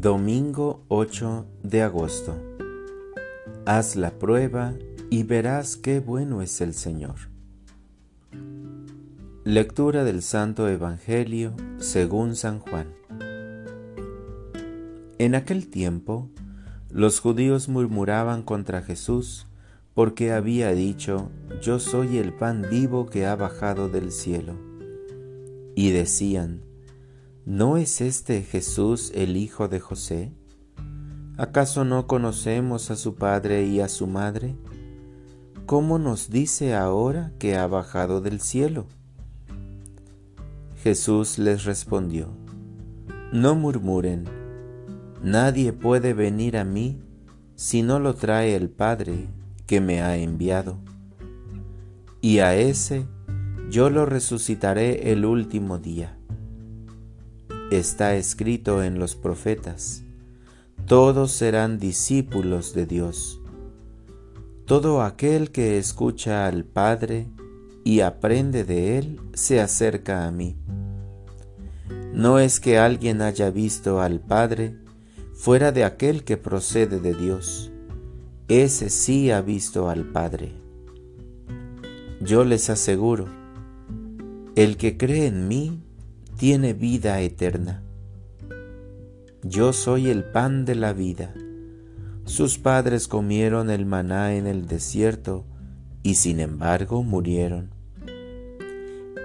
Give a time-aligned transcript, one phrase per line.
[0.00, 2.36] Domingo 8 de agosto.
[3.66, 4.74] Haz la prueba
[5.10, 7.16] y verás qué bueno es el Señor.
[9.42, 12.86] Lectura del Santo Evangelio según San Juan.
[15.18, 16.30] En aquel tiempo,
[16.92, 19.48] los judíos murmuraban contra Jesús
[19.94, 21.28] porque había dicho,
[21.60, 24.54] Yo soy el pan vivo que ha bajado del cielo.
[25.74, 26.67] Y decían,
[27.48, 30.34] ¿No es este Jesús el hijo de José?
[31.38, 34.54] ¿Acaso no conocemos a su padre y a su madre?
[35.64, 38.84] ¿Cómo nos dice ahora que ha bajado del cielo?
[40.82, 42.28] Jesús les respondió,
[43.32, 44.26] No murmuren,
[45.22, 47.00] nadie puede venir a mí
[47.54, 49.26] si no lo trae el Padre
[49.66, 50.80] que me ha enviado.
[52.20, 53.06] Y a ese
[53.70, 56.17] yo lo resucitaré el último día
[57.70, 60.02] está escrito en los profetas,
[60.86, 63.42] todos serán discípulos de Dios.
[64.64, 67.26] Todo aquel que escucha al Padre
[67.84, 70.56] y aprende de Él se acerca a mí.
[72.14, 74.76] No es que alguien haya visto al Padre
[75.34, 77.70] fuera de aquel que procede de Dios.
[78.48, 80.52] Ese sí ha visto al Padre.
[82.20, 83.26] Yo les aseguro,
[84.56, 85.82] el que cree en mí
[86.38, 87.82] tiene vida eterna.
[89.42, 91.34] Yo soy el pan de la vida.
[92.26, 95.44] Sus padres comieron el maná en el desierto
[96.04, 97.70] y sin embargo murieron.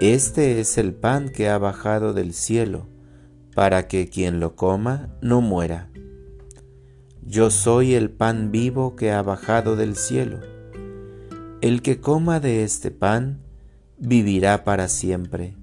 [0.00, 2.88] Este es el pan que ha bajado del cielo,
[3.54, 5.90] para que quien lo coma no muera.
[7.22, 10.40] Yo soy el pan vivo que ha bajado del cielo.
[11.60, 13.38] El que coma de este pan
[13.98, 15.54] vivirá para siempre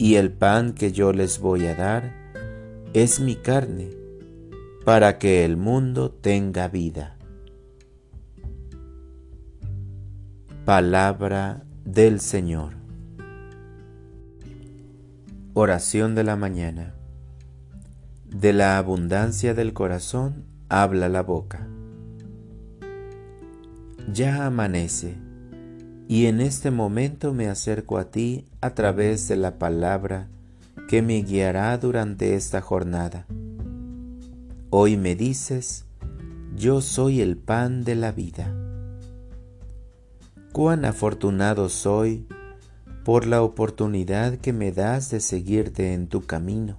[0.00, 2.14] y el pan que yo les voy a dar
[2.94, 3.90] es mi carne,
[4.86, 7.18] para que el mundo tenga vida.
[10.64, 12.76] Palabra del Señor.
[15.52, 16.94] Oración de la mañana.
[18.24, 21.68] De la abundancia del corazón habla la boca.
[24.10, 25.18] Ya amanece
[26.10, 30.26] y en este momento me acerco a ti a través de la palabra
[30.88, 33.26] que me guiará durante esta jornada.
[34.70, 35.84] Hoy me dices,
[36.56, 38.52] yo soy el pan de la vida.
[40.50, 42.26] Cuán afortunado soy
[43.04, 46.74] por la oportunidad que me das de seguirte en tu camino.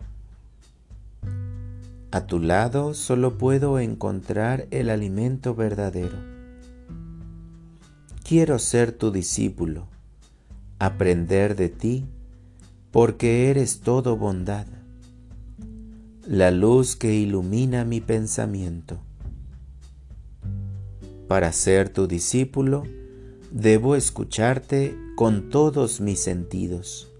[2.11, 6.30] A tu lado solo puedo encontrar el alimento verdadero
[8.31, 9.87] Quiero ser tu discípulo,
[10.79, 12.05] aprender de ti,
[12.89, 14.67] porque eres todo bondad,
[16.25, 19.01] la luz que ilumina mi pensamiento.
[21.27, 22.83] Para ser tu discípulo,
[23.51, 27.11] debo escucharte con todos mis sentidos,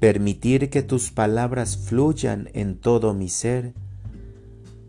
[0.00, 3.74] permitir que tus palabras fluyan en todo mi ser,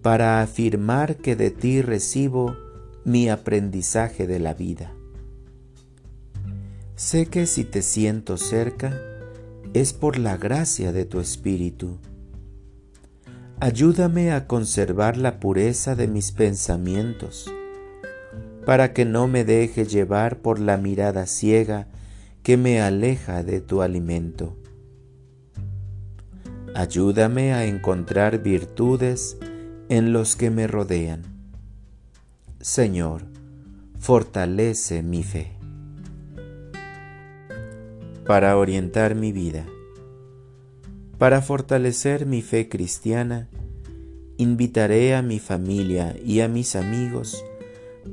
[0.02, 2.65] para afirmar que de ti recibo
[3.06, 4.92] mi aprendizaje de la vida.
[6.96, 9.00] Sé que si te siento cerca
[9.76, 12.00] es por la gracia de tu Espíritu.
[13.60, 17.54] Ayúdame a conservar la pureza de mis pensamientos,
[18.66, 21.88] para que no me deje llevar por la mirada ciega
[22.42, 24.58] que me aleja de tu alimento.
[26.74, 29.38] Ayúdame a encontrar virtudes
[29.90, 31.35] en los que me rodean
[32.66, 33.22] Señor,
[34.00, 35.52] fortalece mi fe.
[38.26, 39.68] Para orientar mi vida,
[41.20, 43.50] para fortalecer mi fe cristiana,
[44.38, 47.46] invitaré a mi familia y a mis amigos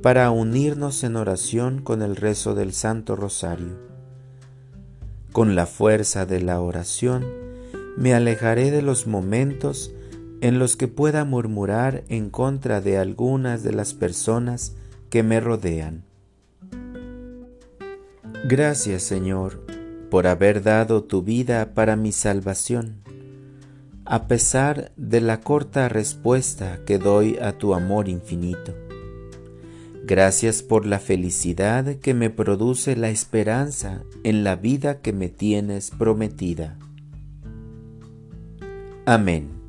[0.02, 3.78] para unirnos en oración con el rezo del Santo Rosario.
[5.32, 7.25] Con la fuerza de la oración,
[7.96, 9.93] me alejaré de los momentos
[10.42, 14.74] en los que pueda murmurar en contra de algunas de las personas
[15.08, 16.02] que me rodean.
[18.48, 19.64] Gracias Señor
[20.10, 23.02] por haber dado tu vida para mi salvación,
[24.04, 28.74] a pesar de la corta respuesta que doy a tu amor infinito.
[30.04, 35.92] Gracias por la felicidad que me produce la esperanza en la vida que me tienes
[35.92, 36.76] prometida.
[39.06, 39.62] Amén.